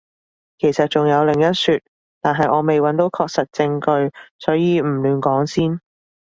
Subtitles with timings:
[0.57, 1.79] 其實仲有另一說，
[2.21, 5.79] 但係我未揾到確實證據，所以唔亂講先